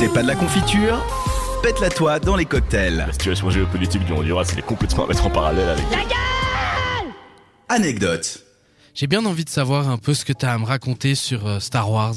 [0.00, 0.98] C'est pas de la confiture
[1.62, 2.96] Pète-la toi dans les cocktails.
[2.96, 5.84] La situation géopolitique du Honduras, elle est complètement à mettre en parallèle avec.
[7.68, 8.42] Anecdote.
[8.94, 11.60] J'ai bien envie de savoir un peu ce que t'as à me raconter sur euh,
[11.60, 12.14] Star Wars.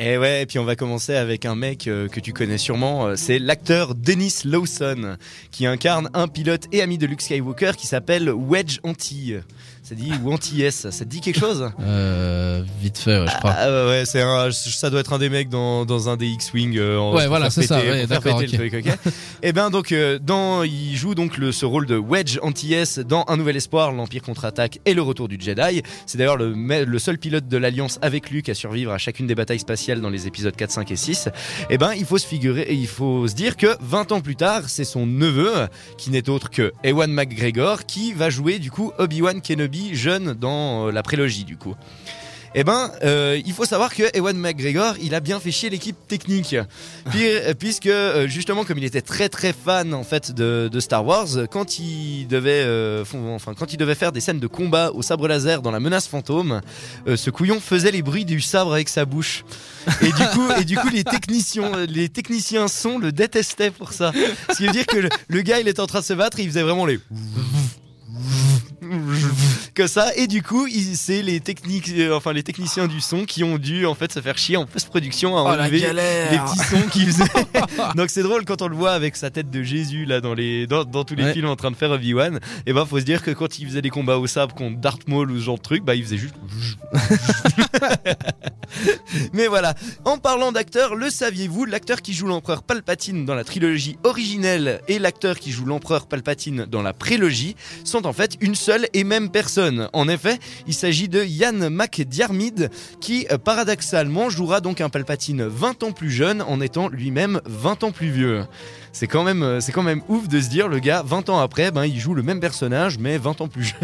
[0.00, 3.06] Et ouais, et puis on va commencer avec un mec euh, que tu connais sûrement,
[3.08, 5.16] euh, c'est l'acteur Dennis Lawson,
[5.50, 9.40] qui incarne un pilote et ami de Luke Skywalker qui s'appelle Wedge Antille.
[9.82, 11.70] Ça dit ou Antilles, ça te dit quelque chose?
[11.80, 13.54] Euh, vite fait, ouais, je crois.
[13.56, 16.76] Ah ouais, c'est un, ça doit être un des mecs dans, dans un des X-Wing.
[16.76, 18.86] euh, Ouais, voilà, c'est ça, ouais, d'accord, péter le truc,
[19.42, 23.24] Et ben donc, euh, dans, il joue donc le, ce rôle de Wedge Antilles dans
[23.28, 25.82] Un Nouvel Espoir, l'Empire contre-attaque et le Retour du Jedi.
[26.04, 29.58] C'est d'ailleurs le seul pilote de l'Alliance avec Luke à survivre à chacune des batailles
[29.60, 31.28] spatiales dans les épisodes 4, 5 et 6.
[31.70, 34.36] Et ben, il faut se figurer, et il faut se dire que 20 ans plus
[34.36, 38.92] tard, c'est son neveu, qui n'est autre que Ewan McGregor, qui va jouer du coup
[38.98, 41.74] Obi-Wan Kenobi jeune dans euh, la prélogie du coup.
[42.54, 45.96] Eh ben, euh, il faut savoir que Ewan McGregor, il a bien fait chier l'équipe
[46.08, 46.56] technique,
[47.14, 51.28] euh, puisque euh, justement, comme il était très très fan en fait de, Star Wars,
[51.50, 52.64] quand il devait,
[53.34, 56.06] enfin quand il devait faire des scènes de combat au sabre laser dans la menace
[56.06, 56.60] fantôme,
[57.06, 59.44] ce couillon faisait les bruits du sabre avec sa bouche.
[60.02, 64.12] Et du coup, les techniciens, les techniciens son le détestaient pour ça.
[64.50, 66.38] Ce qui veut dire que le, le gars, il était en train de se battre,
[66.38, 67.00] il faisait vraiment les
[69.78, 70.10] que ça.
[70.16, 73.86] Et du coup c'est les techniques euh, enfin les techniciens du son qui ont dû
[73.86, 77.24] en fait se faire chier en post-production à Oh enlever les petits sons qu'il faisait
[77.96, 80.66] donc c'est drôle quand on le voit avec sa tête de Jésus là dans les
[80.66, 81.32] dans, dans tous les Ouais.
[81.32, 82.40] films en train de faire Obi-Wan.
[82.66, 85.06] Et ben faut se dire que quand il faisait des combats au sabre contre Darth
[85.08, 86.34] Maul ou ce genre de truc bah il faisait juste
[89.32, 89.74] mais voilà.
[90.04, 94.98] En parlant d'acteur le saviez-vous l'acteur qui joue l'empereur Palpatine dans la trilogie originelle et
[94.98, 99.30] l'acteur qui joue l'empereur Palpatine dans la prélogie sont en fait une seule et même
[99.30, 99.67] personne.
[99.92, 105.82] En effet, il s'agit de Yann McDiarmid qui euh, paradoxalement jouera donc un Palpatine 20
[105.82, 108.44] ans plus jeune en étant lui-même 20 ans plus vieux.
[108.92, 111.38] C'est quand même euh, c'est quand même ouf de se dire le gars 20 ans
[111.38, 113.78] après ben il joue le même personnage mais 20 ans plus jeune.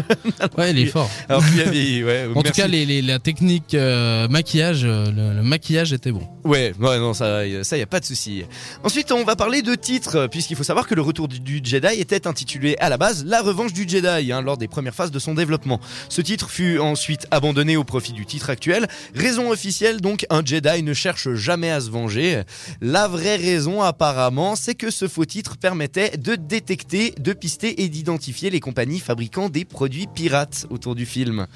[0.57, 1.09] Ouais, il est fort.
[1.29, 2.25] Alors ouais.
[2.35, 2.43] En merci.
[2.43, 6.21] tout cas, les, les- la technique euh, maquillage, le, le maquillage était bon.
[6.43, 8.43] Ouais, ouais, non, ça, ça y a pas de souci.
[8.83, 11.99] Ensuite, on va parler de titres, puisqu'il faut savoir que le retour du, du Jedi
[11.99, 15.19] était intitulé à la base La Revanche du Jedi, hein, lors des premières phases de
[15.19, 15.74] son développement.
[16.09, 18.87] Ce titre fut ensuite abandonné au profit du titre actuel.
[19.13, 22.43] Raison officielle, donc, un Jedi ne cherche jamais à se venger.
[22.81, 27.89] La vraie raison, apparemment, c'est que ce faux titre permettait de détecter, de pister et
[27.89, 31.47] d'identifier les compagnies fabriquant des produits pirates autour du film.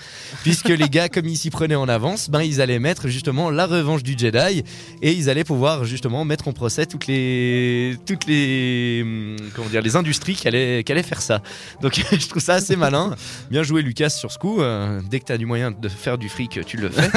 [0.43, 3.65] Puisque les gars, comme ils s'y prenaient en avance, ben ils allaient mettre justement la
[3.65, 4.63] revanche du Jedi
[5.01, 9.81] et ils allaient pouvoir justement mettre en procès toutes les toutes les hum, comment dire
[9.81, 11.41] les industries qui allaient, qui allaient faire ça.
[11.81, 13.15] Donc je trouve ça assez malin.
[13.49, 14.61] Bien joué Lucas sur ce coup.
[14.61, 17.09] Euh, dès que tu as du moyen de faire du fric, tu le fais.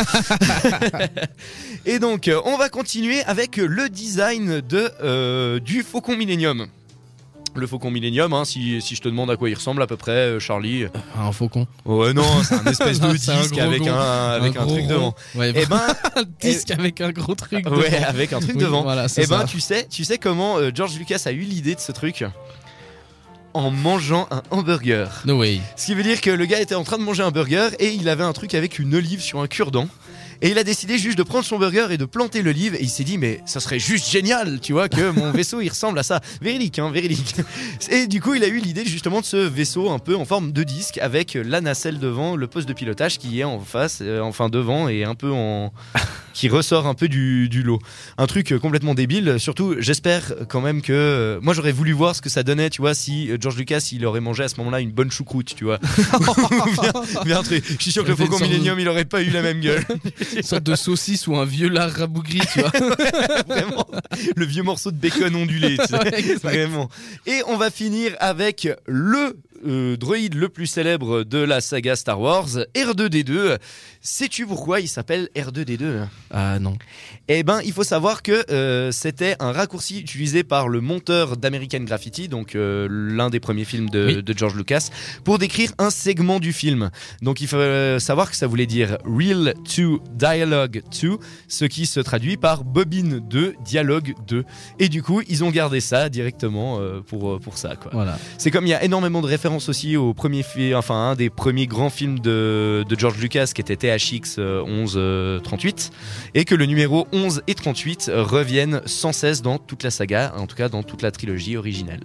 [1.86, 6.66] et donc euh, on va continuer avec le design de euh, du Faucon Millennium.
[7.54, 9.98] Le Faucon Millennium, hein, si, si je te demande à quoi il ressemble à peu
[9.98, 10.86] près, euh, Charlie.
[11.18, 11.66] Un faucon.
[11.84, 14.72] Ouais, non, c'est un espèce de Non, c'est un disque avec un, avec un, gros
[14.74, 15.14] truc devant.
[15.34, 15.82] Ouais, Eh ben,
[16.16, 17.66] un disque avec un gros truc.
[17.68, 18.08] ouais, devant.
[18.08, 18.82] avec un truc Oui, devant.
[18.84, 19.44] Voilà, c'est Eh ben, ça.
[19.44, 22.24] tu sais, tu sais comment euh, George Lucas a eu l'idée de ce truc?
[23.54, 25.22] En mangeant un hamburger.
[25.26, 25.60] No way.
[25.76, 27.92] Ce qui veut dire que le gars était en train de manger un burger et
[27.92, 29.88] il avait un truc avec une olive sur un cure-dent.
[30.44, 32.74] Et il a décidé juste de prendre son burger et de planter l'olive.
[32.74, 35.68] Et il s'est dit, mais ça serait juste génial, tu vois, que mon vaisseau il
[35.68, 36.20] ressemble à ça.
[36.40, 37.36] Véridique, hein, véridique.
[37.90, 40.50] Et du coup, il a eu l'idée justement de ce vaisseau un peu en forme
[40.50, 44.20] de disque avec la nacelle devant, le poste de pilotage qui est en face, euh,
[44.20, 45.72] enfin devant et un peu en.
[46.32, 47.78] Qui ressort un peu du, du lot.
[48.18, 49.36] Un truc euh, complètement débile.
[49.38, 50.92] Surtout, j'espère quand même que.
[50.92, 53.88] euh, moi, j'aurais voulu voir ce que ça donnait, tu vois, si euh, George Lucas
[53.92, 55.78] il aurait mangé à ce moment-là une bonne choucroute, tu vois.
[56.82, 56.92] bien,
[57.24, 57.64] bien un truc.
[57.68, 59.84] Je suis sûr que le Faucon de- Millennium il aurait pas eu la même gueule.
[60.36, 62.70] Une sorte de saucisse ou un vieux lard rabougri, tu vois.
[63.48, 63.86] Vraiment.
[64.36, 65.94] Le vieux morceau de bacon ondulé, tu sais.
[65.98, 66.34] Ouais.
[66.42, 66.88] Vraiment.
[67.26, 72.20] Et on va finir avec le euh, droïde le plus célèbre de la saga Star
[72.20, 73.58] Wars, R2D2.
[74.00, 76.74] Sais-tu pourquoi il s'appelle R2D2 Ah non.
[77.28, 81.80] Eh ben, il faut savoir que euh, c'était un raccourci utilisé par le monteur d'American
[81.80, 84.22] Graffiti, donc euh, l'un des premiers films de, Oui.
[84.22, 84.88] de George Lucas,
[85.24, 86.90] pour décrire un segment du film.
[87.22, 91.18] Donc il faut euh, savoir que ça voulait dire Reel 2 Dialogue 2,
[91.48, 94.44] ce qui se traduit par bobine 2 Dialogue 2.
[94.80, 97.76] Et du coup, ils ont gardé ça directement pour, pour ça.
[97.76, 97.90] Quoi.
[97.94, 98.18] Voilà.
[98.38, 101.30] C'est comme il y a énormément de références aussi au premier fi- enfin un des
[101.30, 105.90] premiers grands films de, George Lucas qui était THX euh, 1138
[106.34, 110.46] et que le numéro 11 et 38 reviennent sans cesse dans toute la saga, en
[110.46, 112.04] tout cas dans toute la trilogie originelle.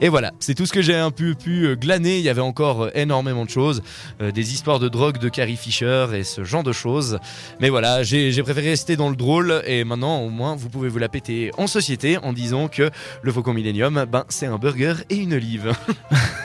[0.00, 2.18] Et voilà, c'est tout ce que j'ai un peu pu euh, glaner.
[2.18, 3.82] Il y avait encore euh, énormément de choses,
[4.20, 7.18] euh, des histoires de drogue de Carrie Fisher et ce genre de choses.
[7.60, 10.98] Mais voilà, j'ai préféré rester dans le drôle et maintenant au moins vous pouvez vous
[10.98, 12.90] la péter en société en disant que
[13.22, 15.72] le Faucon Millenium, ben c'est un burger et une olive.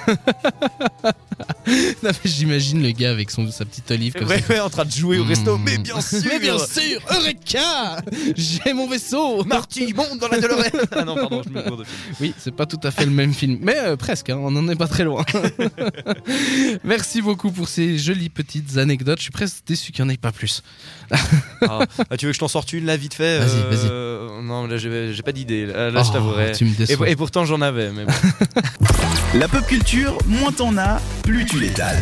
[2.25, 4.53] J'imagine le gars avec son, sa petite olive comme Ouais, ça.
[4.53, 5.63] ouais, en train de jouer au resto, Mmh.
[5.63, 8.01] mais bien sûr Mais bien sûr, Eureka
[8.35, 11.85] J'ai mon vaisseau Marty, monte dans la DeLorean Ah non, pardon, je me gourde.
[12.19, 14.67] Oui, c'est pas tout à fait le même film, mais euh, presque, hein, on en
[14.69, 15.23] est pas très loin.
[16.83, 19.17] Merci beaucoup pour ces jolies petites anecdotes.
[19.19, 20.61] Je suis presque déçu qu'il n'y en ait pas plus.
[21.61, 23.87] Ah, ah, tu veux que je t'en sorte une là vite fait Vas-y, vas-y.
[24.41, 25.65] Non, là j'ai pas d'idée.
[25.65, 26.51] Là, là, je Oh, t'avouerai.
[26.53, 27.09] Tu me Et, déçois.
[27.09, 27.91] et pourtant j'en avais.
[27.91, 28.11] Mais bon.
[29.39, 32.01] La pop culture, moins t'en as, plus tu l'étales.